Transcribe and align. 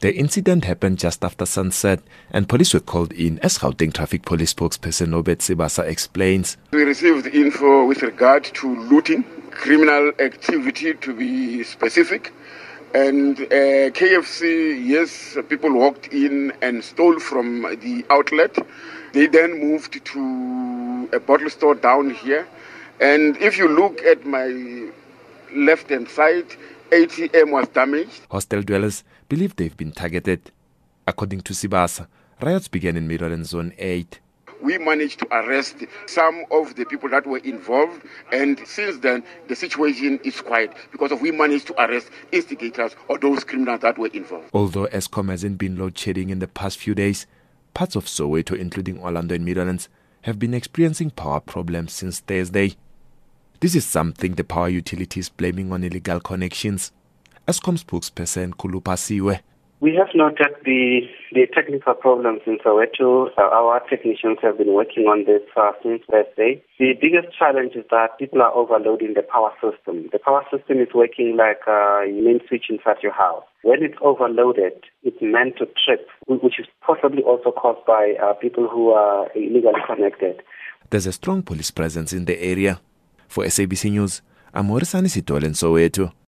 The 0.00 0.14
incident 0.14 0.64
happened 0.64 1.00
just 1.00 1.24
after 1.24 1.44
sunset 1.44 1.98
and 2.30 2.48
police 2.48 2.72
were 2.72 2.78
called 2.78 3.12
in 3.14 3.40
as 3.40 3.58
Gauteng 3.58 3.92
Traffic 3.92 4.22
Police 4.22 4.54
spokesperson 4.54 5.08
Nobet 5.08 5.38
Sibasa 5.38 5.84
explains. 5.84 6.56
We 6.70 6.84
received 6.84 7.26
info 7.26 7.84
with 7.84 8.02
regard 8.02 8.44
to 8.44 8.76
looting, 8.84 9.24
criminal 9.50 10.12
activity 10.20 10.94
to 10.94 11.12
be 11.12 11.64
specific. 11.64 12.32
And 12.94 13.40
uh, 13.40 13.90
KFC, 13.90 14.86
yes, 14.86 15.36
people 15.48 15.72
walked 15.72 16.12
in 16.12 16.52
and 16.62 16.84
stole 16.84 17.18
from 17.18 17.62
the 17.62 18.04
outlet. 18.08 18.56
They 19.14 19.26
then 19.26 19.58
moved 19.58 20.04
to 20.04 21.08
a 21.12 21.18
bottle 21.18 21.50
store 21.50 21.74
down 21.74 22.10
here. 22.10 22.46
And 23.00 23.36
if 23.38 23.58
you 23.58 23.66
look 23.66 24.00
at 24.02 24.24
my 24.24 24.92
left 25.52 25.90
hand 25.90 26.08
side, 26.08 26.46
ATM 26.90 27.50
was 27.52 27.68
damaged. 27.68 28.22
Hostel 28.30 28.62
dwellers 28.62 29.04
believe 29.28 29.54
they've 29.56 29.76
been 29.76 29.92
targeted. 29.92 30.50
According 31.06 31.42
to 31.42 31.52
Sibasa, 31.52 32.06
riots 32.40 32.68
began 32.68 32.96
in 32.96 33.06
Meadowland 33.06 33.46
Zone 33.46 33.74
8. 33.78 34.20
We 34.62 34.78
managed 34.78 35.20
to 35.20 35.26
arrest 35.30 35.84
some 36.06 36.44
of 36.50 36.74
the 36.74 36.84
people 36.84 37.08
that 37.10 37.26
were 37.26 37.38
involved, 37.38 38.02
and 38.32 38.58
since 38.66 38.98
then 38.98 39.22
the 39.48 39.54
situation 39.54 40.18
is 40.24 40.40
quiet 40.40 40.72
because 40.90 41.12
we 41.20 41.30
managed 41.30 41.68
to 41.68 41.80
arrest 41.80 42.10
instigators 42.32 42.96
or 43.08 43.18
those 43.18 43.44
criminals 43.44 43.80
that 43.82 43.98
were 43.98 44.08
involved. 44.08 44.50
Although 44.52 44.86
Eskom 44.86 45.28
hasn't 45.28 45.58
been 45.58 45.76
load 45.76 45.96
shedding 45.96 46.30
in 46.30 46.40
the 46.40 46.48
past 46.48 46.78
few 46.78 46.94
days, 46.94 47.26
parts 47.74 47.96
of 47.96 48.06
Soweto, 48.06 48.58
including 48.58 48.98
Orlando 48.98 49.34
and 49.34 49.44
Meadowlands, 49.44 49.88
have 50.22 50.38
been 50.38 50.54
experiencing 50.54 51.10
power 51.10 51.40
problems 51.40 51.92
since 51.92 52.18
Thursday. 52.20 52.74
This 53.60 53.74
is 53.74 53.84
something 53.84 54.36
the 54.36 54.44
power 54.44 54.68
utility 54.68 55.18
is 55.18 55.28
blaming 55.28 55.72
on 55.72 55.82
illegal 55.82 56.20
connections. 56.20 56.92
Eskom 57.48 57.76
spokesperson 57.76 58.54
Khulu 58.54 58.80
Phasiwe. 58.80 59.40
We 59.80 59.96
have 59.96 60.14
noted 60.14 60.54
the, 60.64 61.00
the 61.32 61.48
technical 61.52 61.94
problems 61.94 62.42
in 62.46 62.58
Soweto. 62.64 63.30
Uh, 63.36 63.42
our 63.42 63.80
technicians 63.90 64.38
have 64.42 64.58
been 64.58 64.72
working 64.74 65.06
on 65.06 65.24
this 65.24 65.42
uh, 65.56 65.72
since 65.82 66.02
Thursday. 66.08 66.62
The 66.78 66.94
biggest 67.00 67.36
challenge 67.36 67.74
is 67.74 67.84
that 67.90 68.16
people 68.16 68.42
are 68.42 68.54
overloading 68.54 69.14
the 69.14 69.22
power 69.22 69.50
system. 69.60 70.08
The 70.12 70.20
power 70.20 70.44
system 70.54 70.78
is 70.78 70.94
working 70.94 71.36
like 71.36 71.62
a 71.66 72.06
main 72.06 72.38
switch 72.46 72.66
inside 72.70 73.02
your 73.02 73.12
house. 73.12 73.42
When 73.62 73.82
it's 73.82 73.98
overloaded, 74.00 74.84
it's 75.02 75.18
meant 75.20 75.58
to 75.58 75.66
trip, 75.84 76.06
which 76.28 76.60
is 76.60 76.66
possibly 76.86 77.24
also 77.24 77.50
caused 77.50 77.84
by 77.86 78.14
uh, 78.22 78.34
people 78.34 78.68
who 78.68 78.90
are 78.90 79.26
illegally 79.34 79.82
connected. 79.84 80.42
There's 80.90 81.06
a 81.06 81.12
strong 81.12 81.42
police 81.42 81.72
presence 81.72 82.12
in 82.12 82.24
the 82.24 82.40
area. 82.40 82.80
for 83.28 83.46
SABC 83.46 83.90
News, 83.90 84.22
Amor 84.52 84.84
Sanicito, 84.84 85.38
Lenso 85.40 85.72
wetu. 85.72 86.10